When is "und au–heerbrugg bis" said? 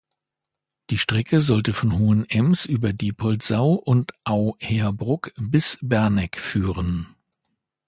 3.73-5.77